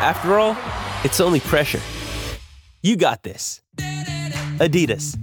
After 0.00 0.38
all, 0.38 0.56
it's 1.04 1.20
only 1.20 1.40
pressure. 1.40 1.80
You 2.82 2.96
got 2.96 3.22
this. 3.22 3.60
Adidas. 3.76 5.14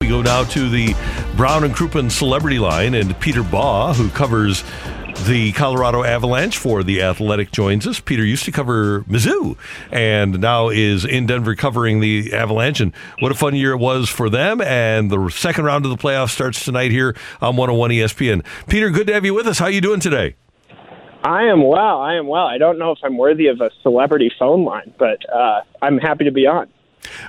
We 0.00 0.06
go 0.06 0.22
now 0.22 0.44
to 0.44 0.68
the 0.68 0.94
Brown 1.36 1.64
and 1.64 1.74
Crouppen 1.74 2.08
Celebrity 2.08 2.60
Line, 2.60 2.94
and 2.94 3.18
Peter 3.18 3.42
Baugh, 3.42 3.94
who 3.94 4.10
covers 4.10 4.62
the 5.26 5.52
Colorado 5.52 6.02
Avalanche 6.04 6.58
for 6.58 6.82
the 6.82 7.02
Athletic, 7.02 7.52
joins 7.52 7.86
us. 7.86 8.00
Peter 8.00 8.24
used 8.24 8.44
to 8.44 8.52
cover 8.52 9.02
Mizzou, 9.02 9.56
and 9.90 10.40
now 10.40 10.68
is 10.68 11.04
in 11.04 11.26
Denver 11.26 11.54
covering 11.54 12.00
the 12.00 12.32
Avalanche. 12.32 12.80
And 12.80 12.94
what 13.20 13.30
a 13.32 13.34
fun 13.34 13.54
year 13.54 13.72
it 13.72 13.78
was 13.78 14.08
for 14.08 14.28
them! 14.28 14.60
And 14.60 15.10
the 15.10 15.28
second 15.30 15.64
round 15.64 15.84
of 15.84 15.90
the 15.90 15.96
playoffs 15.96 16.30
starts 16.30 16.64
tonight 16.64 16.90
here 16.90 17.16
on 17.40 17.56
101 17.56 17.90
ESPN. 17.90 18.44
Peter, 18.68 18.90
good 18.90 19.06
to 19.06 19.14
have 19.14 19.24
you 19.24 19.34
with 19.34 19.46
us. 19.46 19.58
How 19.58 19.66
are 19.66 19.70
you 19.70 19.80
doing 19.80 20.00
today? 20.00 20.34
I 21.24 21.44
am 21.44 21.62
well. 21.62 22.00
I 22.00 22.14
am 22.14 22.26
well. 22.26 22.46
I 22.46 22.58
don't 22.58 22.78
know 22.78 22.90
if 22.90 22.98
I'm 23.04 23.16
worthy 23.16 23.46
of 23.46 23.60
a 23.60 23.70
celebrity 23.82 24.32
phone 24.38 24.64
line, 24.64 24.92
but 24.98 25.18
uh, 25.32 25.62
I'm 25.80 25.98
happy 25.98 26.24
to 26.24 26.32
be 26.32 26.46
on. 26.46 26.68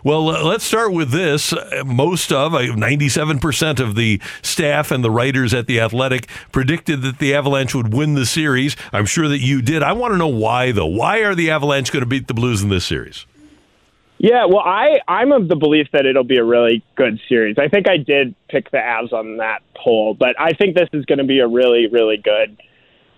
Well, 0.04 0.30
uh, 0.30 0.44
let's 0.44 0.64
start 0.64 0.94
with 0.94 1.12
this. 1.12 1.54
Uh, 1.54 1.84
most 1.86 2.32
of, 2.32 2.54
uh, 2.54 2.60
97% 2.60 3.80
of 3.80 3.96
the 3.96 4.22
staff 4.42 4.92
and 4.92 5.04
the 5.04 5.12
writers 5.12 5.54
at 5.54 5.68
The 5.68 5.80
Athletic 5.80 6.28
predicted 6.52 7.02
that 7.02 7.20
the 7.20 7.34
Avalanche 7.34 7.74
would 7.76 7.94
win 7.94 8.14
the 8.14 8.26
series. 8.26 8.76
I'm 8.92 9.06
sure 9.06 9.28
that 9.28 9.40
you 9.40 9.62
did. 9.62 9.84
I 9.84 9.94
want 9.94 10.14
to 10.14 10.18
know 10.18 10.28
why, 10.28 10.72
though. 10.72 10.86
Why 10.86 11.20
are 11.20 11.36
the 11.36 11.50
Avalanche 11.50 11.92
going 11.92 12.02
to 12.02 12.10
beat 12.10 12.28
the 12.28 12.34
Blues 12.34 12.62
in 12.62 12.70
this 12.70 12.86
series? 12.86 13.26
Yeah, 14.24 14.46
well, 14.46 14.60
I, 14.60 15.00
I'm 15.08 15.34
of 15.34 15.50
the 15.50 15.56
belief 15.56 15.88
that 15.92 16.06
it'll 16.06 16.24
be 16.24 16.38
a 16.38 16.44
really 16.46 16.82
good 16.96 17.20
series. 17.28 17.58
I 17.58 17.68
think 17.68 17.90
I 17.90 17.98
did 17.98 18.36
pick 18.48 18.72
the 18.72 18.78
Avs 18.78 19.12
on 19.12 19.38
that 19.38 19.64
poll, 19.76 20.14
but 20.14 20.40
I 20.40 20.54
think 20.54 20.76
this 20.76 20.88
is 20.94 21.04
going 21.06 21.18
to 21.18 21.26
be 21.26 21.40
a 21.40 21.48
really, 21.48 21.88
really 21.88 22.18
good 22.18 22.58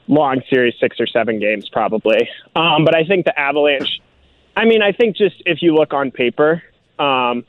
long 0.08 0.42
series, 0.50 0.74
six 0.80 1.00
or 1.00 1.08
seven 1.08 1.40
games 1.40 1.70
probably. 1.70 2.28
Um, 2.56 2.86
but 2.86 2.96
I 2.96 3.04
think 3.04 3.26
the 3.26 3.40
Avalanche 3.40 4.02
I 4.56 4.66
mean, 4.66 4.82
I 4.82 4.92
think 4.92 5.18
just 5.18 5.36
if 5.46 5.62
you 5.62 5.74
look 5.74 5.94
on 5.94 6.12
paper, 6.12 6.64
um, 6.98 7.44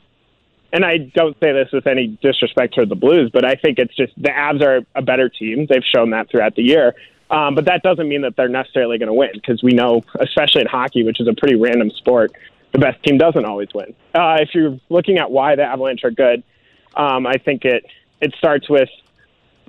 and 0.73 0.83
I 0.83 0.97
don't 0.97 1.37
say 1.39 1.53
this 1.53 1.69
with 1.71 1.87
any 1.87 2.17
disrespect 2.21 2.75
to 2.75 2.85
the 2.85 2.95
Blues, 2.95 3.31
but 3.31 3.45
I 3.45 3.55
think 3.55 3.79
it's 3.79 3.95
just 3.95 4.13
the 4.17 4.29
Avs 4.29 4.61
are 4.61 4.81
a 4.95 5.01
better 5.01 5.29
team. 5.29 5.65
They've 5.69 5.83
shown 5.83 6.09
that 6.11 6.29
throughout 6.29 6.55
the 6.55 6.63
year. 6.63 6.93
Um, 7.29 7.55
but 7.55 7.65
that 7.65 7.83
doesn't 7.83 8.07
mean 8.07 8.21
that 8.21 8.35
they're 8.35 8.47
necessarily 8.47 8.97
going 8.97 9.07
to 9.07 9.13
win 9.13 9.31
because 9.33 9.61
we 9.61 9.71
know, 9.71 10.03
especially 10.19 10.61
in 10.61 10.67
hockey, 10.67 11.03
which 11.03 11.19
is 11.19 11.27
a 11.27 11.33
pretty 11.33 11.55
random 11.55 11.91
sport, 11.91 12.31
the 12.71 12.79
best 12.79 13.01
team 13.03 13.17
doesn't 13.17 13.45
always 13.45 13.69
win. 13.73 13.93
Uh, 14.13 14.37
if 14.39 14.49
you're 14.53 14.79
looking 14.89 15.17
at 15.17 15.31
why 15.31 15.55
the 15.55 15.63
Avalanche 15.63 16.03
are 16.03 16.11
good, 16.11 16.43
um, 16.95 17.27
I 17.27 17.37
think 17.37 17.65
it 17.65 17.85
it 18.21 18.33
starts 18.37 18.69
with 18.69 18.89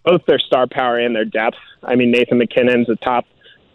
both 0.04 0.24
their 0.26 0.38
star 0.38 0.66
power 0.66 0.98
and 0.98 1.14
their 1.14 1.24
depth. 1.24 1.58
I 1.82 1.96
mean, 1.96 2.10
Nathan 2.10 2.38
MacKinnon's 2.38 2.88
a 2.88 2.96
top 2.96 3.26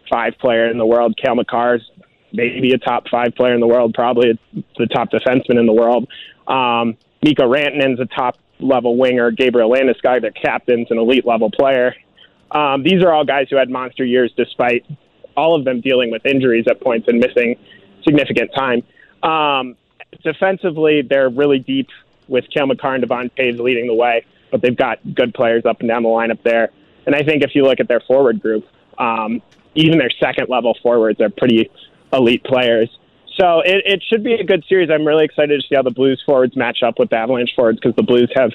five 0.09 0.33
player 0.39 0.69
in 0.69 0.77
the 0.77 0.85
world. 0.85 1.17
Cale 1.17 1.35
Makar's 1.35 1.89
maybe 2.33 2.73
a 2.73 2.77
top 2.77 3.07
five 3.09 3.35
player 3.35 3.53
in 3.53 3.61
the 3.61 3.67
world, 3.67 3.93
probably 3.93 4.37
the 4.77 4.87
top 4.87 5.11
defenseman 5.11 5.59
in 5.59 5.65
the 5.65 5.73
world. 5.73 6.07
Um, 6.47 6.97
Mikko 7.23 7.49
Rantanen's 7.49 7.99
a 7.99 8.05
top 8.05 8.37
level 8.59 8.97
winger. 8.97 9.31
Gabriel 9.31 9.69
Landeskog, 9.69 10.21
their 10.21 10.31
captain's 10.31 10.89
an 10.91 10.97
elite 10.97 11.25
level 11.25 11.49
player. 11.51 11.95
Um, 12.51 12.83
these 12.83 13.01
are 13.03 13.11
all 13.11 13.25
guys 13.25 13.47
who 13.49 13.55
had 13.55 13.69
monster 13.69 14.03
years 14.03 14.31
despite 14.35 14.85
all 15.35 15.55
of 15.55 15.65
them 15.65 15.81
dealing 15.81 16.11
with 16.11 16.25
injuries 16.25 16.65
at 16.69 16.81
points 16.81 17.07
and 17.07 17.19
missing 17.19 17.57
significant 18.03 18.51
time. 18.53 18.83
Um, 19.23 19.75
defensively, 20.23 21.01
they're 21.01 21.29
really 21.29 21.59
deep 21.59 21.89
with 22.27 22.45
Cale 22.49 22.67
Makar 22.67 22.95
and 22.95 23.01
Devon 23.01 23.29
Page 23.29 23.59
leading 23.59 23.87
the 23.87 23.93
way, 23.93 24.25
but 24.51 24.61
they've 24.61 24.75
got 24.75 24.99
good 25.15 25.33
players 25.33 25.65
up 25.65 25.79
and 25.79 25.89
down 25.89 26.03
the 26.03 26.09
lineup 26.09 26.41
there. 26.43 26.69
And 27.05 27.15
I 27.15 27.23
think 27.23 27.43
if 27.43 27.55
you 27.55 27.63
look 27.63 27.79
at 27.79 27.87
their 27.87 27.99
forward 28.01 28.41
group, 28.41 28.67
um, 28.97 29.41
even 29.75 29.97
their 29.97 30.11
second 30.19 30.49
level 30.49 30.77
forwards 30.81 31.19
are 31.19 31.29
pretty 31.29 31.71
elite 32.13 32.43
players. 32.43 32.89
So 33.35 33.61
it, 33.61 33.83
it 33.85 34.03
should 34.07 34.23
be 34.23 34.35
a 34.35 34.43
good 34.43 34.63
series. 34.69 34.89
I'm 34.91 35.05
really 35.05 35.25
excited 35.25 35.59
to 35.59 35.67
see 35.67 35.75
how 35.75 35.81
the 35.81 35.91
Blues 35.91 36.21
forwards 36.25 36.55
match 36.55 36.83
up 36.83 36.99
with 36.99 37.09
the 37.09 37.17
Avalanche 37.17 37.51
forwards 37.55 37.79
because 37.79 37.95
the 37.95 38.03
Blues 38.03 38.31
have 38.35 38.51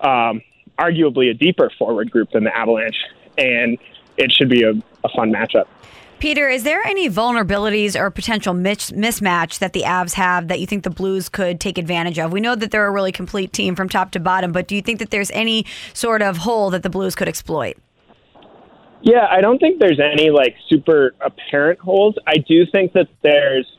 um, 0.00 0.40
arguably 0.78 1.30
a 1.30 1.34
deeper 1.34 1.70
forward 1.78 2.10
group 2.10 2.30
than 2.32 2.44
the 2.44 2.56
Avalanche, 2.56 2.96
and 3.36 3.76
it 4.16 4.32
should 4.32 4.48
be 4.48 4.62
a, 4.62 4.70
a 5.04 5.08
fun 5.14 5.30
matchup. 5.30 5.66
Peter, 6.20 6.48
is 6.48 6.64
there 6.64 6.84
any 6.84 7.08
vulnerabilities 7.08 7.94
or 7.94 8.10
potential 8.10 8.52
mis- 8.52 8.90
mismatch 8.90 9.60
that 9.60 9.72
the 9.72 9.82
Avs 9.82 10.14
have 10.14 10.48
that 10.48 10.58
you 10.58 10.66
think 10.66 10.82
the 10.82 10.90
Blues 10.90 11.28
could 11.28 11.60
take 11.60 11.78
advantage 11.78 12.18
of? 12.18 12.32
We 12.32 12.40
know 12.40 12.56
that 12.56 12.72
they're 12.72 12.86
a 12.86 12.90
really 12.90 13.12
complete 13.12 13.52
team 13.52 13.76
from 13.76 13.88
top 13.88 14.10
to 14.12 14.20
bottom, 14.20 14.50
but 14.50 14.66
do 14.66 14.74
you 14.74 14.82
think 14.82 14.98
that 14.98 15.10
there's 15.10 15.30
any 15.30 15.64
sort 15.94 16.22
of 16.22 16.38
hole 16.38 16.70
that 16.70 16.82
the 16.82 16.90
Blues 16.90 17.14
could 17.14 17.28
exploit? 17.28 17.76
Yeah, 19.02 19.26
I 19.30 19.40
don't 19.40 19.58
think 19.58 19.78
there's 19.78 20.00
any 20.00 20.30
like 20.30 20.56
super 20.68 21.14
apparent 21.20 21.78
holes. 21.80 22.16
I 22.26 22.38
do 22.38 22.66
think 22.66 22.92
that 22.94 23.08
there's 23.22 23.70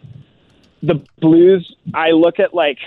the 0.81 1.03
Blues. 1.19 1.75
I 1.93 2.11
look 2.11 2.39
at 2.39 2.53
like 2.53 2.77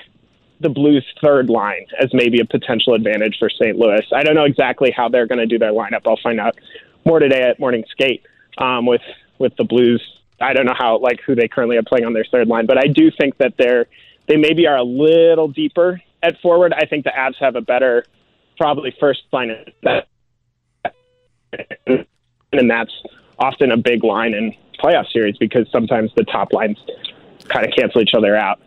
the 0.61 0.71
Blues' 0.71 1.05
third 1.21 1.51
line 1.51 1.87
as 2.01 2.11
maybe 2.15 2.41
a 2.41 2.45
potential 2.45 2.95
advantage 2.95 3.37
for 3.39 3.51
St. 3.51 3.77
Louis. 3.77 4.05
I 4.13 4.23
don't 4.23 4.35
know 4.35 4.45
exactly 4.45 4.91
how 4.91 5.09
they're 5.09 5.27
going 5.27 5.41
to 5.41 5.47
do 5.47 5.59
their 5.59 5.73
lineup. 5.73 6.03
I'll 6.07 6.19
find 6.23 6.41
out 6.41 6.57
more 7.05 7.19
today 7.19 7.43
at 7.43 7.59
morning 7.61 7.85
skate 7.91 8.23
um, 8.59 8.87
with 8.87 9.03
with 9.39 9.55
the 9.57 9.65
Blues. 9.65 10.03
I 10.41 10.55
don't 10.55 10.67
know 10.67 10.75
how 10.77 10.99
like 10.99 11.21
who 11.21 11.35
they 11.35 11.49
currently 11.49 11.77
are 11.77 11.83
playing 11.83 12.07
on 12.07 12.13
their 12.13 12.25
third 12.31 12.49
line, 12.49 12.67
but 12.67 12.79
I 12.79 12.87
do 12.87 13.11
think 13.11 13.37
that 13.39 13.55
they're 13.59 13.87
they 14.27 14.37
maybe 14.37 14.67
are 14.67 14.77
a 14.77 14.85
little 14.85 15.49
deeper 15.49 16.01
at 16.23 16.41
forward. 16.41 16.73
I 16.73 16.87
think 16.87 17.05
the 17.05 17.11
Avs 17.11 17.37
have 17.41 17.57
a 17.57 17.61
better 17.61 18.05
probably 18.57 18.95
first 18.99 19.23
line 19.33 19.51
and 22.53 22.71
that's 22.71 22.93
often 23.39 23.71
a 23.71 23.77
big 23.77 24.05
line 24.05 24.35
in 24.35 24.55
playoff 24.83 25.11
series 25.11 25.37
because 25.39 25.67
sometimes 25.71 26.11
the 26.17 26.25
top 26.25 26.53
lines 26.53 26.79
kind 27.49 27.67
of 27.67 27.73
cancel 27.75 28.01
each 28.01 28.15
other 28.15 28.37
out. 28.37 28.61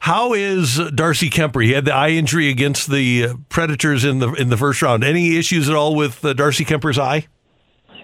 How 0.00 0.32
is 0.32 0.80
Darcy 0.94 1.28
Kuemper? 1.28 1.62
He 1.62 1.72
had 1.72 1.84
the 1.84 1.94
eye 1.94 2.10
injury 2.10 2.48
against 2.48 2.90
the 2.90 3.34
Predators 3.50 4.04
in 4.04 4.18
the 4.18 4.32
in 4.32 4.48
the 4.48 4.56
first 4.56 4.80
round. 4.80 5.04
Any 5.04 5.36
issues 5.36 5.68
at 5.68 5.74
all 5.74 5.94
with 5.94 6.24
uh, 6.24 6.32
Darcy 6.32 6.64
Kuemper's 6.64 6.98
eye? 6.98 7.26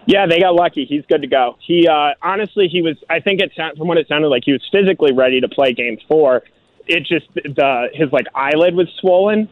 Yeah, 0.05 0.27
they 0.27 0.39
got 0.39 0.55
lucky. 0.55 0.85
He's 0.85 1.05
good 1.07 1.23
to 1.23 1.27
go. 1.27 1.57
He 1.67 1.89
uh, 1.89 2.11
honestly, 2.23 2.69
he 2.69 2.83
was. 2.83 2.97
I 3.09 3.21
think 3.21 3.41
it 3.41 3.53
from 3.79 3.89
what 3.89 3.97
it 3.97 4.07
sounded 4.09 4.29
like, 4.29 4.43
he 4.45 4.53
was 4.53 4.63
physically 4.71 5.13
ready 5.13 5.41
to 5.41 5.49
play 5.49 5.73
Game 5.73 5.99
Four. 6.07 6.43
It 6.87 7.07
just 7.07 7.33
the 7.35 7.89
his 7.95 8.13
like 8.13 8.27
eyelid 8.35 8.75
was 8.75 8.89
swollen. 9.01 9.49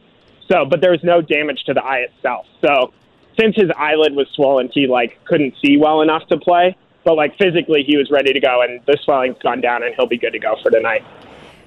So, 0.49 0.65
but 0.65 0.79
there 0.79 0.91
was 0.91 1.03
no 1.03 1.21
damage 1.21 1.63
to 1.65 1.73
the 1.73 1.83
eye 1.83 2.05
itself. 2.09 2.45
So 2.61 2.93
since 3.39 3.55
his 3.55 3.69
eyelid 3.77 4.15
was 4.15 4.27
swollen, 4.33 4.69
he 4.73 4.87
like 4.87 5.23
couldn't 5.25 5.55
see 5.63 5.77
well 5.77 6.01
enough 6.01 6.27
to 6.27 6.37
play. 6.37 6.75
But 7.03 7.15
like 7.15 7.37
physically, 7.37 7.83
he 7.85 7.97
was 7.97 8.09
ready 8.09 8.33
to 8.33 8.39
go, 8.39 8.61
and 8.63 8.81
the 8.87 8.97
swelling's 9.03 9.37
gone 9.43 9.61
down, 9.61 9.83
and 9.83 9.93
he'll 9.95 10.07
be 10.07 10.17
good 10.17 10.33
to 10.33 10.39
go 10.39 10.55
for 10.63 10.71
tonight. 10.71 11.03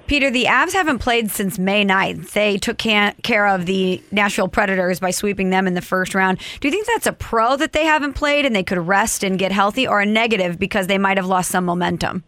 Peter, 0.05 0.31
the 0.31 0.45
Avs 0.45 0.73
haven't 0.73 0.97
played 0.97 1.29
since 1.29 1.59
May 1.59 1.85
9th. 1.85 2.31
They 2.31 2.57
took 2.57 2.79
care 2.79 3.47
of 3.47 3.67
the 3.67 4.01
Nashville 4.11 4.47
Predators 4.47 4.99
by 4.99 5.11
sweeping 5.11 5.51
them 5.51 5.67
in 5.67 5.75
the 5.75 5.81
first 5.81 6.15
round. 6.15 6.39
Do 6.59 6.67
you 6.67 6.71
think 6.71 6.87
that's 6.87 7.05
a 7.05 7.13
pro 7.13 7.55
that 7.57 7.73
they 7.73 7.85
haven't 7.85 8.13
played 8.13 8.43
and 8.43 8.55
they 8.55 8.63
could 8.63 8.79
rest 8.79 9.23
and 9.23 9.37
get 9.37 9.51
healthy, 9.51 9.87
or 9.87 10.01
a 10.01 10.05
negative 10.05 10.57
because 10.57 10.87
they 10.87 10.97
might 10.97 11.17
have 11.17 11.27
lost 11.27 11.51
some 11.51 11.63
momentum? 11.63 12.23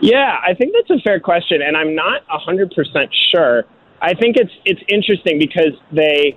Yeah, 0.00 0.40
I 0.42 0.54
think 0.54 0.72
that's 0.72 0.98
a 0.98 1.02
fair 1.04 1.20
question, 1.20 1.62
and 1.62 1.76
I'm 1.76 1.94
not 1.94 2.26
100% 2.26 3.08
sure. 3.32 3.64
I 4.00 4.14
think 4.14 4.36
it's 4.36 4.50
it's 4.64 4.80
interesting 4.88 5.38
because 5.38 5.74
they 5.92 6.36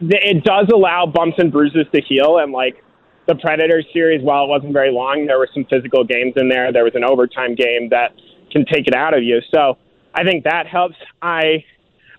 it 0.00 0.44
does 0.44 0.68
allow 0.72 1.06
bumps 1.06 1.36
and 1.38 1.52
bruises 1.52 1.86
to 1.94 2.00
heal. 2.00 2.38
And 2.38 2.52
like 2.52 2.82
the 3.26 3.34
Predators 3.36 3.86
series, 3.92 4.22
while 4.22 4.44
it 4.44 4.48
wasn't 4.48 4.72
very 4.72 4.92
long, 4.92 5.26
there 5.26 5.38
were 5.38 5.48
some 5.52 5.64
physical 5.70 6.04
games 6.04 6.34
in 6.36 6.48
there. 6.48 6.72
There 6.72 6.84
was 6.84 6.94
an 6.94 7.04
overtime 7.04 7.54
game 7.54 7.88
that 7.90 8.12
can 8.50 8.64
take 8.66 8.86
it 8.86 8.94
out 8.94 9.16
of 9.16 9.22
you. 9.22 9.40
So 9.54 9.78
I 10.14 10.24
think 10.24 10.44
that 10.44 10.66
helps. 10.66 10.96
I 11.20 11.64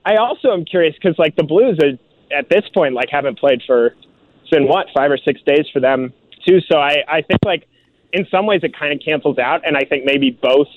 I 0.05 0.15
also 0.15 0.51
am 0.51 0.65
curious 0.65 0.95
because 0.95 1.17
like 1.17 1.35
the 1.35 1.43
Blues 1.43 1.79
are, 1.83 1.97
at 2.35 2.49
this 2.49 2.63
point 2.73 2.93
like 2.93 3.09
haven't 3.11 3.37
played 3.39 3.61
for 3.65 3.87
it's 4.41 4.49
been 4.49 4.67
what 4.67 4.87
five 4.95 5.11
or 5.11 5.17
six 5.17 5.41
days 5.45 5.65
for 5.71 5.79
them 5.79 6.13
too. 6.47 6.59
So 6.71 6.77
I 6.79 7.03
I 7.07 7.21
think 7.21 7.39
like 7.45 7.67
in 8.11 8.25
some 8.29 8.45
ways 8.45 8.61
it 8.63 8.77
kind 8.77 8.93
of 8.93 8.99
cancels 9.03 9.37
out, 9.37 9.65
and 9.65 9.75
I 9.77 9.81
think 9.81 10.05
maybe 10.05 10.31
both 10.31 10.67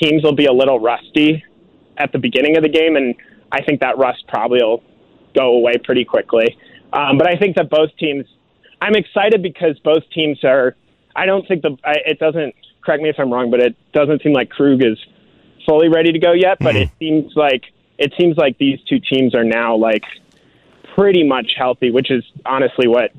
teams 0.00 0.22
will 0.22 0.34
be 0.34 0.46
a 0.46 0.52
little 0.52 0.80
rusty 0.80 1.44
at 1.98 2.12
the 2.12 2.18
beginning 2.18 2.56
of 2.56 2.62
the 2.62 2.68
game, 2.68 2.96
and 2.96 3.14
I 3.52 3.62
think 3.62 3.80
that 3.80 3.98
rust 3.98 4.24
probably 4.28 4.62
will 4.62 4.82
go 5.34 5.56
away 5.56 5.74
pretty 5.82 6.04
quickly. 6.04 6.56
Um, 6.92 7.18
but 7.18 7.28
I 7.28 7.36
think 7.36 7.56
that 7.56 7.70
both 7.70 7.96
teams 7.96 8.26
I'm 8.80 8.94
excited 8.94 9.42
because 9.42 9.78
both 9.80 10.08
teams 10.10 10.42
are. 10.44 10.76
I 11.14 11.26
don't 11.26 11.46
think 11.46 11.62
the. 11.62 11.76
I, 11.84 11.96
it 12.06 12.18
doesn't. 12.18 12.54
Correct 12.82 13.02
me 13.02 13.10
if 13.10 13.16
I'm 13.18 13.32
wrong, 13.32 13.50
but 13.50 13.60
it 13.60 13.76
doesn't 13.92 14.22
seem 14.22 14.32
like 14.32 14.50
Krug 14.50 14.82
is 14.82 14.98
fully 15.66 15.88
ready 15.88 16.12
to 16.12 16.18
go 16.18 16.32
yet. 16.32 16.58
But 16.60 16.76
it 16.76 16.90
seems 16.98 17.36
like 17.36 17.64
it 17.98 18.14
seems 18.18 18.36
like 18.36 18.56
these 18.58 18.80
two 18.88 19.00
teams 19.00 19.34
are 19.34 19.44
now 19.44 19.76
like 19.76 20.04
pretty 20.94 21.24
much 21.24 21.54
healthy, 21.56 21.90
which 21.90 22.10
is 22.10 22.24
honestly 22.46 22.88
what 22.88 23.12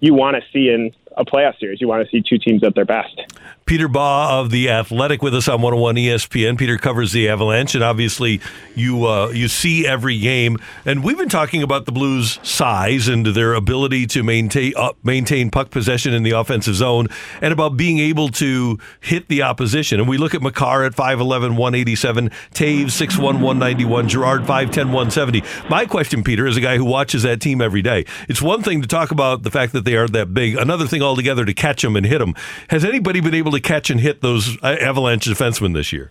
you 0.00 0.12
want 0.12 0.36
to 0.36 0.42
see 0.52 0.68
in 0.68 0.92
a 1.16 1.24
playoff 1.24 1.58
series. 1.58 1.80
You 1.80 1.88
want 1.88 2.04
to 2.04 2.10
see 2.10 2.22
two 2.22 2.38
teams 2.38 2.62
at 2.62 2.74
their 2.74 2.84
best. 2.84 3.20
Peter 3.64 3.88
Baugh 3.88 4.40
of 4.40 4.50
the 4.50 4.70
Athletic 4.70 5.22
with 5.22 5.34
us 5.34 5.48
on 5.48 5.60
101 5.60 5.96
ESPN. 5.96 6.56
Peter 6.56 6.78
covers 6.78 7.12
the 7.12 7.28
Avalanche, 7.28 7.74
and 7.74 7.82
obviously 7.82 8.40
you 8.76 9.06
uh, 9.06 9.28
you 9.30 9.48
see 9.48 9.86
every 9.86 10.18
game. 10.18 10.58
And 10.84 11.02
we've 11.02 11.18
been 11.18 11.28
talking 11.28 11.62
about 11.62 11.84
the 11.84 11.92
Blues' 11.92 12.38
size 12.42 13.08
and 13.08 13.26
their 13.26 13.54
ability 13.54 14.06
to 14.08 14.22
maintain 14.22 14.72
uh, 14.76 14.92
maintain 15.02 15.50
puck 15.50 15.70
possession 15.70 16.14
in 16.14 16.22
the 16.22 16.30
offensive 16.32 16.76
zone, 16.76 17.08
and 17.40 17.52
about 17.52 17.76
being 17.76 17.98
able 17.98 18.28
to 18.28 18.78
hit 19.00 19.26
the 19.28 19.42
opposition. 19.42 19.98
And 19.98 20.08
we 20.08 20.18
look 20.18 20.34
at 20.34 20.42
Makar 20.42 20.84
at 20.84 20.92
5'11", 20.92 21.56
187, 21.56 22.30
Toews 22.54 22.84
6'1", 22.84 23.18
191, 23.18 24.08
Girard 24.08 24.42
5'10", 24.42 24.76
170. 24.76 25.42
My 25.68 25.86
question, 25.86 26.22
Peter, 26.22 26.46
as 26.46 26.56
a 26.56 26.60
guy 26.60 26.76
who 26.76 26.84
watches 26.84 27.24
that 27.24 27.40
team 27.40 27.60
every 27.60 27.82
day, 27.82 28.04
it's 28.28 28.42
one 28.42 28.62
thing 28.62 28.80
to 28.82 28.86
talk 28.86 29.10
about 29.10 29.42
the 29.42 29.50
fact 29.50 29.72
that 29.72 29.84
they 29.84 29.96
aren't 29.96 30.12
that 30.12 30.32
big. 30.32 30.56
Another 30.56 30.86
thing 30.86 31.02
altogether 31.06 31.44
to 31.44 31.54
catch 31.54 31.82
them 31.82 31.96
and 31.96 32.04
hit 32.04 32.18
them. 32.18 32.34
Has 32.68 32.84
anybody 32.84 33.20
been 33.20 33.34
able 33.34 33.52
to 33.52 33.60
catch 33.60 33.88
and 33.88 34.00
hit 34.00 34.20
those 34.20 34.58
uh, 34.62 34.76
Avalanche 34.80 35.24
defensemen 35.24 35.72
this 35.72 35.92
year? 35.92 36.10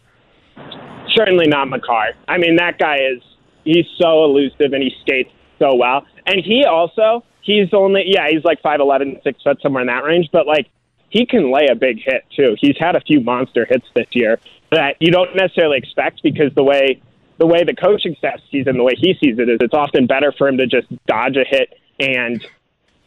Certainly 1.14 1.48
not 1.48 1.70
Makar. 1.70 2.14
I 2.28 2.38
mean, 2.38 2.56
that 2.56 2.80
guy 2.80 2.98
is 2.98 3.22
he's 3.64 3.86
so 4.00 4.24
elusive 4.24 4.74
and 4.74 4.82
he 4.82 4.92
skates 5.02 5.32
so 5.60 5.76
well. 5.76 6.06
And 6.26 6.44
he 6.44 6.66
also 6.66 7.24
he's 7.42 7.74
only 7.74 8.04
yeah 8.08 8.28
he's 8.30 8.44
like 8.44 8.62
five 8.62 8.80
eleven 8.80 9.20
six 9.24 9.42
foot 9.44 9.62
somewhere 9.62 9.82
in 9.82 9.88
that 9.88 10.04
range, 10.04 10.30
but 10.32 10.48
like 10.48 10.68
he 11.10 11.26
can 11.26 11.52
lay 11.52 11.68
a 11.72 11.76
big 11.76 12.02
hit 12.04 12.24
too. 12.36 12.56
He's 12.60 12.78
had 12.78 12.96
a 12.96 13.02
few 13.02 13.22
monster 13.22 13.66
hits 13.70 13.86
this 13.96 14.08
year 14.12 14.40
that 14.72 14.96
you 15.00 15.12
don't 15.12 15.36
necessarily 15.36 15.78
expect 15.78 16.22
because 16.24 16.54
the 16.56 16.64
way 16.64 17.02
the 17.38 17.46
way 17.46 17.64
the 17.64 17.74
coaching 17.74 18.16
staff 18.18 18.40
sees 18.52 18.66
and 18.68 18.80
the 18.80 18.84
way 18.84 18.94
he 18.98 19.14
sees 19.22 19.38
it 19.40 19.50
is 19.50 19.58
it's 19.62 19.74
often 19.74 20.08
better 20.08 20.34
for 20.38 20.48
him 20.48 20.58
to 20.58 20.68
just 20.68 20.88
dodge 21.06 21.36
a 21.38 21.46
hit 21.46 21.74
and 22.00 22.46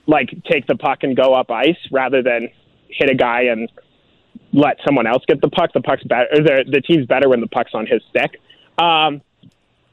like 0.08 0.30
take 0.50 0.66
the 0.66 0.74
puck 0.74 1.02
and 1.02 1.16
go 1.16 1.34
up 1.34 1.50
ice 1.50 1.76
rather 1.92 2.22
than 2.22 2.48
hit 2.88 3.10
a 3.10 3.14
guy 3.14 3.42
and 3.42 3.70
let 4.52 4.78
someone 4.84 5.06
else 5.06 5.22
get 5.28 5.40
the 5.40 5.50
puck. 5.50 5.72
The 5.72 5.82
puck's 5.82 6.02
better. 6.02 6.28
The, 6.32 6.64
the 6.66 6.80
team's 6.80 7.06
better 7.06 7.28
when 7.28 7.40
the 7.40 7.46
puck's 7.46 7.72
on 7.74 7.86
his 7.86 8.02
stick. 8.08 8.40
Um, 8.78 9.20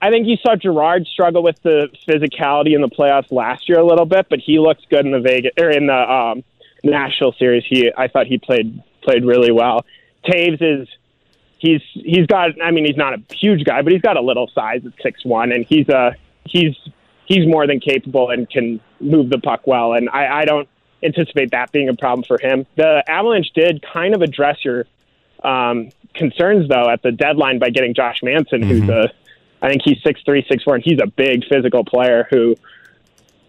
I 0.02 0.10
think 0.10 0.28
you 0.28 0.38
saw 0.38 0.56
Girard 0.56 1.06
struggle 1.08 1.44
with 1.44 1.62
the 1.64 1.90
physicality 2.08 2.76
in 2.76 2.82
the 2.82 2.90
playoffs 2.90 3.32
last 3.32 3.68
year 3.68 3.80
a 3.80 3.86
little 3.86 4.06
bit, 4.06 4.28
but 4.30 4.40
he 4.40 4.60
looks 4.60 4.84
good 4.90 5.06
in 5.06 5.12
the 5.12 5.20
Vegas 5.20 5.52
or 5.60 5.70
in 5.70 5.88
the 5.88 5.94
um, 5.94 6.44
Nashville 6.84 7.34
series. 7.38 7.64
He, 7.68 7.92
I 7.96 8.08
thought 8.08 8.28
he 8.28 8.38
played 8.38 8.82
played 9.04 9.26
really 9.26 9.52
well. 9.52 9.86
Toews 10.26 10.62
is 10.62 10.88
he's 11.60 11.82
he's 11.94 12.28
got. 12.28 12.62
I 12.62 12.72
mean, 12.72 12.86
he's 12.86 12.98
not 12.98 13.14
a 13.14 13.22
huge 13.34 13.66
guy, 13.66 13.82
but 13.82 13.92
he's 13.92 14.02
got 14.02 14.18
a 14.18 14.22
little 14.22 14.50
size 14.54 14.86
at 14.86 14.94
six 15.02 15.26
one, 15.26 15.52
and 15.52 15.66
he's 15.66 15.90
a 15.90 16.16
he's 16.46 16.76
he's 17.26 17.46
more 17.48 17.68
than 17.68 17.80
capable 17.80 18.30
and 18.30 18.50
can 18.50 18.80
move 19.00 19.30
the 19.30 19.40
puck 19.40 19.68
well. 19.68 19.94
And 19.94 20.10
I, 20.10 20.42
I 20.42 20.46
don't 20.46 20.68
anticipate 21.04 21.52
that 21.52 21.72
being 21.72 21.90
a 21.90 21.96
problem 21.96 22.24
for 22.24 22.38
him. 22.40 22.66
The 22.76 23.04
Avalanche 23.08 23.52
did 23.54 23.84
kind 23.94 24.16
of 24.16 24.22
address 24.22 24.64
your 24.64 24.86
um, 25.44 25.90
concerns 26.14 26.68
though 26.70 26.90
at 26.90 27.02
the 27.04 27.12
deadline 27.12 27.60
by 27.60 27.70
getting 27.70 27.94
Josh 27.94 28.22
Manson, 28.24 28.62
mm-hmm. 28.62 28.70
who's 28.70 28.90
a 28.90 29.12
I 29.62 29.70
think 29.70 29.82
he's 29.84 29.98
six 30.04 30.22
three, 30.24 30.46
six 30.50 30.64
four, 30.64 30.76
and 30.76 30.84
he's 30.84 31.00
a 31.02 31.08
big 31.08 31.46
physical 31.48 31.84
player 31.84 32.28
who 32.30 32.56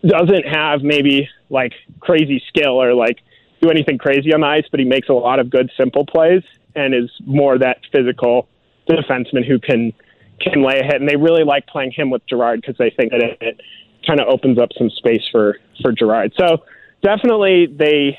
doesn't 0.06 0.46
have 0.46 0.82
maybe 0.82 1.28
like 1.50 1.72
crazy 2.00 2.43
skill 2.48 2.81
or 2.81 2.94
like 2.94 3.19
do 3.60 3.70
anything 3.70 3.98
crazy 3.98 4.32
on 4.32 4.40
the 4.40 4.46
ice, 4.46 4.64
but 4.70 4.81
he 4.81 4.87
makes 4.87 5.08
a 5.08 5.12
lot 5.12 5.38
of 5.38 5.50
good 5.50 5.70
simple 5.76 6.04
plays 6.04 6.43
and 6.75 6.94
is 6.94 7.10
more 7.25 7.58
that 7.58 7.78
physical 7.90 8.48
defenseman 8.88 9.46
who 9.46 9.58
can 9.58 9.93
can 10.40 10.62
lay 10.62 10.78
a 10.78 10.84
hit. 10.84 10.96
And 10.96 11.08
they 11.08 11.16
really 11.16 11.44
like 11.44 11.66
playing 11.66 11.93
him 11.93 12.10
with 12.10 12.26
Girard 12.26 12.60
because 12.60 12.76
they 12.76 12.90
think 12.90 13.12
that 13.12 13.22
it, 13.22 13.38
it 13.40 13.60
kind 14.06 14.20
of 14.20 14.29
opens 14.29 14.58
up 14.58 14.70
some 14.76 14.91
space 14.91 15.23
for 15.31 15.58
for 15.82 15.93
Girard. 15.93 16.32
So 16.38 16.64
definitely 17.03 17.67
they 17.67 18.19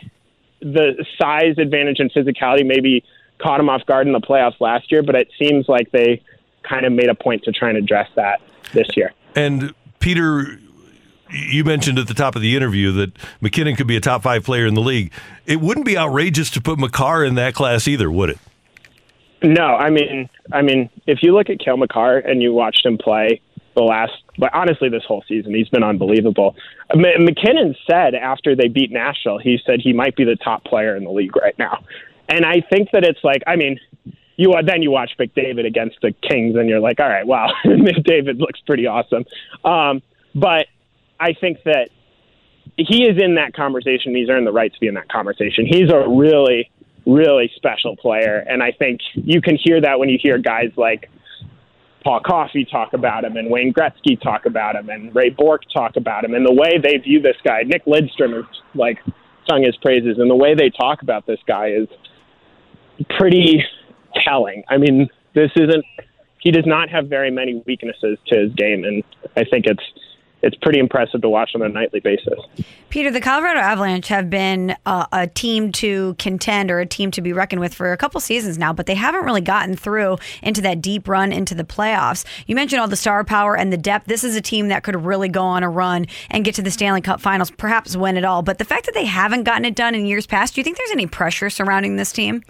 the 0.62 1.06
size 1.20 1.58
advantage 1.58 2.00
and 2.00 2.12
physicality 2.12 2.66
maybe 2.66 3.04
caught 3.40 3.60
him 3.60 3.70
off 3.70 3.86
guard 3.86 4.08
in 4.08 4.14
the 4.14 4.20
playoffs 4.20 4.60
last 4.60 4.92
year, 4.92 5.04
but 5.04 5.16
it 5.16 5.30
seems 5.38 5.68
like 5.70 5.92
they 5.92 6.22
kind 6.64 6.86
of 6.86 6.92
made 6.92 7.10
a 7.10 7.16
point 7.16 7.44
to 7.44 7.52
try 7.52 7.70
and 7.70 7.78
address 7.78 8.10
that 8.16 8.42
this 8.74 8.88
year. 8.96 9.14
And 9.36 9.74
Peter, 10.00 10.60
you 11.30 11.64
mentioned 11.64 12.00
at 12.00 12.08
the 12.08 12.14
top 12.14 12.36
of 12.36 12.42
the 12.42 12.56
interview 12.56 12.92
that 12.94 13.12
MacKinnon 13.42 13.76
could 13.76 13.88
be 13.88 13.96
a 13.96 14.02
top 14.02 14.24
five 14.24 14.44
player 14.44 14.66
in 14.66 14.74
the 14.74 14.82
league. 14.82 15.12
It 15.46 15.62
wouldn't 15.62 15.86
be 15.86 15.98
outrageous 15.98 16.50
to 16.52 16.62
put 16.62 16.80
Makar 16.80 17.24
in 17.24 17.36
that 17.36 17.54
class 17.54 17.88
either, 17.88 18.10
would 18.10 18.32
it? 18.32 18.40
No, 19.44 19.76
I 19.76 19.92
mean, 19.92 20.30
I 20.52 20.64
mean, 20.64 20.90
if 21.06 21.20
you 21.22 21.36
look 21.36 21.50
at 21.52 21.60
Cale 21.60 21.78
Makar 21.78 22.18
and 22.18 22.42
you 22.42 22.54
watched 22.54 22.84
him 22.84 22.98
play 22.98 23.42
the 23.78 23.84
last, 23.84 24.14
but 24.38 24.54
honestly, 24.54 24.90
this 24.90 25.04
whole 25.08 25.24
season, 25.28 25.54
he's 25.54 25.70
been 25.70 25.84
unbelievable. 25.84 26.56
M- 26.92 27.24
MacKinnon 27.24 27.76
said 27.90 28.16
after 28.16 28.56
they 28.56 28.68
beat 28.68 28.92
Nashville, 28.92 29.38
he 29.38 29.60
said 29.66 29.80
he 29.82 29.94
might 29.94 30.16
be 30.16 30.26
the 30.26 30.36
top 30.36 30.66
player 30.66 30.96
in 30.96 31.04
the 31.04 31.12
league 31.12 31.36
right 31.36 31.58
now, 31.58 31.84
and 32.28 32.46
I 32.46 32.62
think 32.70 32.90
that 32.94 33.04
it's 33.04 33.24
like, 33.24 33.44
I 33.48 33.56
mean, 33.56 33.80
you 34.36 34.54
then 34.66 34.82
you 34.82 34.92
watch 34.92 35.12
McDavid 35.20 35.66
against 35.66 35.98
the 36.02 36.14
Kings, 36.28 36.56
and 36.56 36.68
you're 36.68 36.80
like, 36.80 37.00
all 37.00 37.08
right, 37.08 37.26
wow, 37.26 37.48
McDavid 37.66 38.40
looks 38.40 38.60
pretty 38.66 38.88
awesome, 38.88 39.26
um, 39.64 40.02
but 40.36 40.68
I 41.20 41.34
think 41.34 41.64
that 41.64 41.90
he 42.76 43.06
is 43.06 43.22
in 43.22 43.36
that 43.36 43.54
conversation. 43.54 44.16
He's 44.16 44.30
earned 44.30 44.46
the 44.46 44.52
right 44.52 44.72
to 44.74 44.80
be 44.80 44.88
in 44.88 44.96
that 44.96 45.10
conversation. 45.10 45.66
He's 45.66 45.90
a 45.90 46.08
really 46.08 46.70
really 47.08 47.50
special 47.56 47.96
player. 47.96 48.44
And 48.48 48.62
I 48.62 48.74
think 48.74 49.00
you 49.14 49.42
can 49.42 49.58
hear 49.58 49.80
that 49.82 49.98
when 49.98 50.10
you 50.10 50.20
hear 50.22 50.38
guys 50.38 50.72
like 50.76 51.10
Paul 52.04 52.22
Coffey 52.26 52.66
talk 52.66 52.94
about 52.94 53.26
him 53.26 53.38
and 53.38 53.50
Wayne 53.50 53.74
Gretzky 53.74 54.20
talk 54.22 54.46
about 54.46 54.76
him 54.76 54.90
and 54.90 55.14
Ray 55.14 55.30
Bourque 55.30 55.64
talk 55.74 55.96
about 55.96 56.24
him 56.24 56.34
and 56.34 56.46
the 56.46 56.54
way 56.54 56.78
they 56.82 56.98
view 56.98 57.22
this 57.22 57.38
guy. 57.44 57.64
Nick 57.64 57.86
Lidstrom 57.86 58.36
has 58.36 58.46
like 58.76 59.00
sung 59.50 59.64
his 59.64 59.76
praises 59.78 60.18
and 60.18 60.30
the 60.30 60.36
way 60.36 60.56
they 60.56 60.70
talk 60.70 61.02
about 61.02 61.26
this 61.26 61.40
guy 61.48 61.70
is 61.70 61.88
pretty 63.18 63.64
telling. 64.24 64.64
I 64.70 64.78
mean, 64.78 65.10
this 65.34 65.52
isn't 65.56 65.86
he 66.40 66.52
does 66.52 66.66
not 66.66 66.90
have 66.90 67.08
very 67.08 67.32
many 67.32 67.62
weaknesses 67.66 68.18
to 68.28 68.40
his 68.40 68.54
game 68.54 68.84
and 68.84 69.04
I 69.36 69.44
think 69.44 69.66
it's 69.66 69.84
it's 70.48 70.56
pretty 70.62 70.80
impressive 70.80 71.22
to 71.22 71.30
watch 71.30 71.52
on 71.56 71.62
a 71.62 71.68
nightly 71.68 72.00
basis. 72.00 72.40
Peter, 72.90 73.12
the 73.12 73.20
Colorado 73.20 73.60
Avalanche 73.60 74.08
have 74.08 74.30
been 74.30 74.76
uh, 74.86 75.06
a 75.12 75.28
team 75.28 75.74
to 75.74 76.16
contend 76.18 76.72
or 76.72 76.80
a 76.80 76.86
team 76.86 77.12
to 77.12 77.22
be 77.22 77.34
reckoned 77.34 77.60
with 77.60 77.74
for 77.74 77.92
a 77.92 77.98
couple 77.98 78.22
seasons 78.22 78.58
now, 78.58 78.72
but 78.72 78.86
they 78.86 78.96
haven't 78.96 79.26
really 79.26 79.42
gotten 79.42 79.76
through 79.76 80.18
into 80.42 80.62
that 80.62 80.82
deep 80.82 81.10
run 81.10 81.34
into 81.34 81.54
the 81.54 81.66
playoffs. 81.66 82.24
You 82.46 82.56
mentioned 82.56 82.80
all 82.80 82.88
the 82.88 82.96
star 82.96 83.26
power 83.26 83.58
and 83.58 83.74
the 83.74 83.78
depth. 83.78 84.08
This 84.08 84.24
is 84.24 84.38
a 84.38 84.42
team 84.42 84.70
that 84.70 84.84
could 84.84 84.96
really 84.96 85.28
go 85.28 85.44
on 85.44 85.64
a 85.64 85.70
run 85.70 86.06
and 86.32 86.46
get 86.46 86.56
to 86.56 86.62
the 86.62 86.72
Stanley 86.72 87.02
Cup 87.02 87.20
finals, 87.20 87.52
perhaps 87.52 87.98
win 87.98 88.16
it 88.16 88.24
all. 88.24 88.42
But 88.42 88.58
the 88.58 88.66
fact 88.66 88.86
that 88.86 88.94
they 88.94 89.06
haven't 89.06 89.44
gotten 89.44 89.66
it 89.66 89.76
done 89.76 89.94
in 89.94 90.06
years 90.06 90.26
past, 90.26 90.56
do 90.56 90.62
you 90.62 90.64
think 90.64 90.78
there's 90.78 90.92
any 90.92 91.08
pressure 91.08 91.50
surrounding 91.50 91.98
this 91.98 92.14
team? 92.14 92.42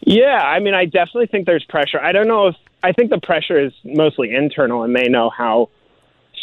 Yeah, 0.00 0.40
I 0.40 0.60
mean, 0.60 0.72
I 0.72 0.86
definitely 0.86 1.26
think 1.26 1.44
there's 1.44 1.64
pressure. 1.64 2.00
I 2.00 2.12
don't 2.12 2.28
know 2.28 2.46
if 2.46 2.56
I 2.82 2.92
think 2.92 3.10
the 3.10 3.20
pressure 3.20 3.62
is 3.62 3.72
mostly 3.84 4.34
internal, 4.34 4.82
and 4.82 4.96
they 4.96 5.08
know 5.08 5.28
how 5.28 5.68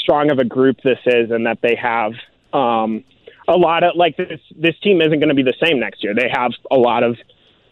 strong 0.03 0.29
of 0.29 0.37
a 0.37 0.45
group 0.45 0.77
this 0.83 0.99
is 1.05 1.31
and 1.31 1.47
that 1.47 1.59
they 1.61 1.75
have 1.75 2.11
um, 2.53 3.03
a 3.47 3.57
lot 3.57 3.83
of 3.83 3.95
like 3.95 4.15
this 4.17 4.39
this 4.55 4.77
team 4.79 5.01
isn't 5.01 5.19
going 5.19 5.29
to 5.29 5.35
be 5.35 5.43
the 5.43 5.55
same 5.65 5.79
next 5.79 6.03
year. 6.03 6.13
They 6.13 6.29
have 6.31 6.51
a 6.69 6.75
lot 6.75 7.03
of 7.03 7.17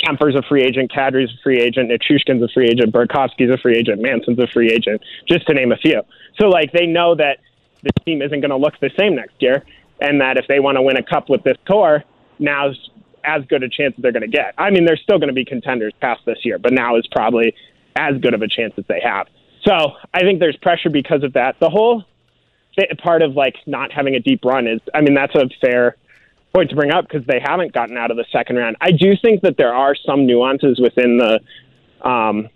Kuemper's 0.04 0.36
a 0.36 0.42
free 0.42 0.64
agent, 0.64 0.92
Kadri's 0.92 1.32
a 1.32 1.42
free 1.44 1.60
agent, 1.60 1.92
Nichushkin's 1.92 2.42
a 2.42 2.48
free 2.48 2.68
agent, 2.68 2.92
Burakovsky's 2.92 3.52
a 3.52 3.58
free 3.58 3.78
agent, 3.78 4.02
Manson's 4.02 4.40
a 4.40 4.48
free 4.48 4.72
agent, 4.72 5.02
just 5.28 5.46
to 5.48 5.54
name 5.54 5.72
a 5.72 5.78
few. 5.78 6.02
So 6.40 6.48
like 6.48 6.72
they 6.72 6.88
know 6.88 7.14
that 7.16 7.38
this 7.84 7.94
team 8.06 8.22
isn't 8.22 8.42
going 8.42 8.50
to 8.50 8.58
look 8.58 8.80
the 8.80 8.90
same 8.98 9.16
next 9.16 9.36
year, 9.40 9.64
and 10.00 10.22
that 10.22 10.38
if 10.38 10.48
they 10.48 10.60
want 10.60 10.78
to 10.78 10.82
win 10.82 10.98
a 10.98 11.04
cup 11.04 11.30
with 11.30 11.44
this 11.44 11.58
core, 11.68 12.04
now's 12.40 12.90
as 13.24 13.46
good 13.46 13.62
a 13.62 13.70
chance 13.70 13.94
as 13.98 14.02
they're 14.02 14.12
going 14.12 14.22
to 14.24 14.28
get. 14.28 14.56
I 14.58 14.72
mean, 14.72 14.86
they're 14.86 14.98
still 14.98 15.20
going 15.20 15.30
to 15.30 15.34
be 15.34 15.46
contenders 15.46 15.94
past 16.02 16.22
this 16.26 16.40
year, 16.44 16.58
but 16.58 16.74
now 16.74 16.96
is 16.96 17.06
probably 17.12 17.54
as 17.96 18.18
good 18.20 18.34
of 18.34 18.42
a 18.42 18.48
chance 18.48 18.74
as 18.78 18.86
they 18.88 19.00
have. 19.04 19.28
So 19.64 19.94
I 20.14 20.22
think 20.22 20.40
there's 20.40 20.58
pressure 20.58 20.90
because 20.90 21.24
of 21.24 21.34
that. 21.34 21.60
The 21.60 21.70
whole 21.70 22.04
part 23.04 23.22
of 23.22 23.34
like 23.34 23.56
not 23.66 23.92
having 23.92 24.16
a 24.16 24.20
deep 24.20 24.44
run 24.46 24.68
is, 24.68 24.80
I 24.94 25.02
mean, 25.02 25.14
that's 25.14 25.36
a 25.36 25.50
fair 25.60 25.98
point 26.54 26.70
to 26.70 26.76
bring 26.76 26.92
up 26.92 27.08
because 27.08 27.26
they 27.28 27.40
haven't 27.44 27.74
gotten 27.74 27.98
out 27.98 28.12
of 28.12 28.18
the 28.18 28.26
second 28.32 28.58
round. 28.58 28.76
I 28.82 28.92
do 28.92 29.14
think 29.22 29.42
that 29.42 29.58
there 29.58 29.74
are 29.74 29.96
some 29.96 30.26
nuances 30.26 30.80
within 30.80 31.18
the 31.18 31.40
um, 32.08 32.50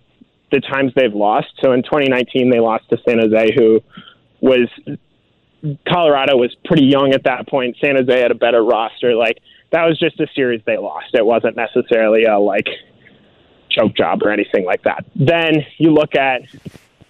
the 0.52 0.60
times 0.62 0.94
they've 0.96 1.14
lost. 1.14 1.48
So 1.62 1.72
in 1.74 1.84
2019, 1.84 2.50
they 2.50 2.60
lost 2.60 2.90
to 2.90 2.98
San 3.08 3.20
Jose, 3.20 3.54
who 3.56 3.82
was 4.42 4.70
Colorado 5.88 6.38
was 6.38 6.56
pretty 6.66 6.86
young 6.86 7.14
at 7.14 7.24
that 7.24 7.48
point. 7.48 7.78
San 7.84 7.96
Jose 7.96 8.20
had 8.20 8.32
a 8.32 8.36
better 8.36 8.64
roster. 8.64 9.16
Like 9.16 9.40
that 9.72 9.86
was 9.86 10.00
just 10.00 10.20
a 10.20 10.28
series 10.36 10.62
they 10.66 10.78
lost. 10.78 11.08
It 11.14 11.26
wasn't 11.26 11.56
necessarily 11.56 12.26
a 12.26 12.38
like 12.38 12.68
choke 13.70 13.96
job 13.96 14.22
or 14.24 14.32
anything 14.32 14.66
like 14.66 14.84
that. 14.84 15.06
Then 15.16 15.66
you 15.78 15.92
look 15.92 16.16
at 16.16 16.42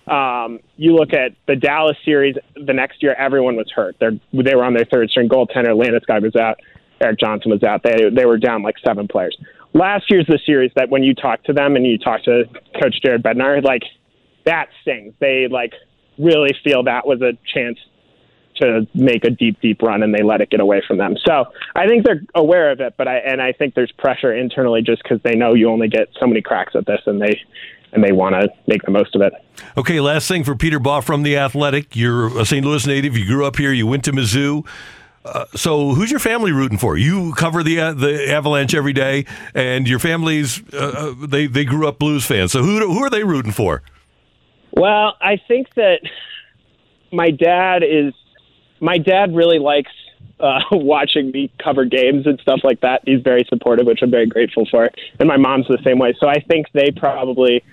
um, 0.07 0.59
you 0.77 0.93
look 0.93 1.13
at 1.13 1.31
the 1.47 1.55
Dallas 1.55 1.97
series 2.05 2.35
the 2.55 2.74
next 2.74 3.01
year, 3.01 3.15
everyone 3.17 3.55
was 3.55 3.71
hurt. 3.75 3.95
They're, 4.00 4.19
they 4.33 4.55
were 4.55 4.63
on 4.63 4.74
their 4.74 4.85
third 4.85 5.09
string 5.09 5.29
goaltender. 5.29 5.74
Landeskog 5.74 6.21
was 6.21 6.35
out. 6.35 6.59
Erik 7.01 7.19
Johnson 7.19 7.51
was 7.51 7.63
out. 7.63 7.83
They 7.83 8.09
they 8.09 8.25
were 8.25 8.38
down 8.38 8.63
like 8.63 8.75
seven 8.85 9.07
players. 9.07 9.35
Last 9.74 10.09
year's 10.09 10.25
the 10.27 10.39
series 10.45 10.71
that 10.75 10.89
when 10.89 11.03
you 11.03 11.13
talk 11.13 11.43
to 11.43 11.53
them 11.53 11.75
and 11.75 11.85
you 11.85 11.97
talk 11.97 12.24
to 12.24 12.45
Coach 12.81 13.01
Jared 13.03 13.21
Bednar, 13.21 13.62
like 13.62 13.81
that 14.45 14.67
stings. 14.81 15.13
They 15.19 15.47
like 15.50 15.74
really 16.17 16.55
feel 16.63 16.83
that 16.83 17.05
was 17.05 17.21
a 17.21 17.33
chance 17.53 17.77
to 18.62 18.88
make 18.93 19.25
a 19.25 19.29
deep, 19.29 19.59
deep 19.62 19.81
run, 19.81 20.01
and 20.01 20.13
they 20.13 20.24
let 20.24 20.39
it 20.39 20.50
get 20.50 20.62
away 20.62 20.81
from 20.88 20.97
them. 20.97 21.15
So 21.25 21.45
I 21.75 21.88
think 21.88 22.05
they're 22.05 22.21
aware 22.33 22.71
of 22.71 22.79
it, 22.79 22.95
but 22.97 23.07
I 23.07 23.17
and 23.17 23.41
I 23.41 23.51
think 23.51 23.75
there's 23.75 23.91
pressure 23.91 24.33
internally 24.33 24.81
just 24.81 25.03
because 25.03 25.19
they 25.24 25.35
know 25.35 25.53
you 25.53 25.69
only 25.69 25.89
get 25.89 26.07
so 26.19 26.25
many 26.25 26.41
cracks 26.41 26.74
at 26.75 26.85
this, 26.85 27.01
and 27.05 27.21
they 27.21 27.38
and 27.95 28.03
they 28.03 28.11
want 28.11 28.35
to 28.35 28.49
make 28.67 28.83
the 28.83 28.91
most 28.91 29.15
of 29.15 29.21
it. 29.21 29.33
Okay, 29.77 29.99
last 29.99 30.27
thing 30.27 30.43
for 30.43 30.55
Peter 30.55 30.79
Baugh 30.79 31.01
from 31.01 31.23
the 31.23 31.37
Athletic. 31.37 31.95
You're 31.95 32.37
a 32.39 32.45
St. 32.45 32.63
Louis 32.63 32.85
native. 32.85 33.17
You 33.17 33.25
grew 33.25 33.45
up 33.45 33.55
here. 33.55 33.71
You 33.71 33.87
went 33.87 34.03
to 34.03 34.11
Mizzou. 34.11 34.67
Uh, 35.23 35.45
so, 35.55 35.95
who's 35.95 36.11
your 36.11 36.19
family 36.19 36.51
rooting 36.51 36.77
for? 36.77 36.97
You 36.97 37.33
cover 37.33 37.63
the 37.63 37.79
uh, 37.79 37.93
the 37.93 38.31
Avalanche 38.31 38.75
every 38.75 38.93
day, 38.93 39.25
and 39.55 39.89
your 39.89 39.97
family's 39.97 40.61
uh, 40.71 40.77
uh 40.77 41.27
they 41.27 41.47
they 41.47 41.65
grew 41.65 41.87
up 41.87 41.97
Blues 41.97 42.25
fans. 42.25 42.51
So, 42.51 42.61
who 42.61 42.93
who 42.93 43.03
are 43.03 43.09
they 43.09 43.23
rooting 43.23 43.51
for? 43.51 43.81
Well, 44.71 45.15
I 45.19 45.37
think 45.47 45.73
that 45.75 46.01
my 47.11 47.31
dad 47.31 47.81
is 47.81 48.13
my 48.79 48.99
dad 48.99 49.33
really 49.35 49.57
likes 49.57 49.91
uh, 50.39 50.59
watching 50.71 51.31
me 51.31 51.51
cover 51.63 51.85
games 51.85 52.27
and 52.27 52.39
stuff 52.41 52.59
like 52.63 52.81
that. 52.81 53.01
He's 53.05 53.21
very 53.21 53.45
supportive, 53.49 53.87
which 53.87 53.99
I'm 54.01 54.11
very 54.11 54.27
grateful 54.27 54.67
for. 54.69 54.89
And 55.19 55.27
my 55.27 55.37
mom's 55.37 55.67
the 55.67 55.79
same 55.83 55.99
way. 55.99 56.13
So 56.19 56.27
I 56.27 56.39
think 56.39 56.67
they 56.73 56.91
probably 56.91 57.63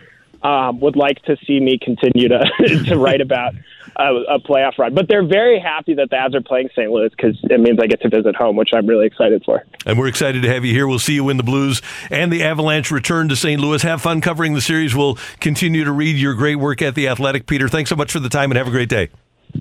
um, 0.43 0.81
would 0.81 0.97
like 0.97 1.23
to 1.25 1.37
see 1.47 1.61
me 1.61 1.79
continue 1.81 2.29
to 2.29 2.45
to 2.87 2.99
write 2.99 3.21
about 3.21 3.55
a, 3.97 4.15
a 4.29 4.41
playoff 4.41 4.79
run. 4.79 4.95
But 4.95 5.09
they're 5.09 5.27
very 5.27 5.61
happy 5.61 5.95
that 5.95 6.11
the 6.11 6.17
Avs 6.17 6.35
are 6.35 6.41
playing 6.41 6.71
St. 6.75 6.91
Louis 6.91 7.11
because 7.11 7.39
it 7.43 7.61
means 7.61 7.79
I 7.81 7.87
get 7.87 8.01
to 8.03 8.09
visit 8.09 8.35
home, 8.35 8.57
which 8.57 8.71
I'm 8.75 8.87
really 8.87 9.07
excited 9.07 9.43
for. 9.45 9.65
And 9.87 9.99
we're 9.99 10.09
excited 10.09 10.43
to 10.43 10.49
have 10.49 10.65
you 10.65 10.73
here. 10.73 10.87
We'll 10.87 10.99
see 10.99 11.15
you 11.15 11.25
when 11.25 11.37
the 11.37 11.43
Blues 11.43 11.83
and 12.11 12.33
the 12.33 12.43
Avalanche 12.43 12.91
return 12.91 13.29
to 13.29 13.37
St. 13.37 13.61
Louis. 13.61 13.83
Have 13.83 14.03
fun 14.03 14.21
covering 14.21 14.55
the 14.55 14.61
series. 14.61 14.95
We'll 14.95 15.19
continue 15.41 15.85
to 15.85 15.93
read 15.93 16.17
your 16.17 16.35
great 16.35 16.57
work 16.57 16.83
at 16.83 16.95
the 16.95 17.09
Athletic, 17.09 17.47
Peter. 17.47 17.69
Thanks 17.69 17.91
so 17.91 17.97
much 17.97 18.13
for 18.13 18.21
the 18.21 18.29
time 18.29 18.51
and 18.51 18.59
have 18.59 18.69
a 18.69 18.71
great 18.73 18.89
day. 18.89 19.09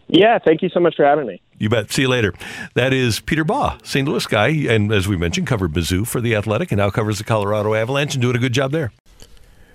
Yeah, 0.07 0.39
thank 0.39 0.61
you 0.61 0.69
so 0.69 0.79
much 0.79 0.95
for 0.95 1.05
having 1.05 1.27
me. 1.27 1.41
You 1.57 1.69
bet. 1.69 1.91
See 1.91 2.03
you 2.03 2.07
later. 2.07 2.33
That 2.75 2.93
is 2.93 3.19
Peter 3.19 3.43
Baugh, 3.43 3.77
St. 3.83 4.07
Louis 4.07 4.25
guy, 4.25 4.47
and 4.47 4.91
as 4.91 5.07
we 5.07 5.17
mentioned, 5.17 5.47
covered 5.47 5.73
Mizzou 5.73 6.07
for 6.07 6.21
the 6.21 6.33
Athletic, 6.33 6.71
and 6.71 6.79
now 6.79 6.89
covers 6.89 7.17
the 7.17 7.25
Colorado 7.25 7.73
Avalanche 7.73 8.15
and 8.15 8.21
doing 8.21 8.35
a 8.35 8.39
good 8.39 8.53
job 8.53 8.71
there. 8.71 8.93